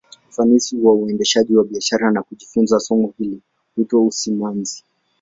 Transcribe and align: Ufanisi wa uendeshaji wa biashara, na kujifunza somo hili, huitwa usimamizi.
Ufanisi 0.29 0.77
wa 0.77 0.93
uendeshaji 0.93 1.55
wa 1.57 1.63
biashara, 1.63 2.11
na 2.11 2.21
kujifunza 2.23 2.79
somo 2.79 3.13
hili, 3.17 3.41
huitwa 3.75 4.05
usimamizi. 4.05 4.83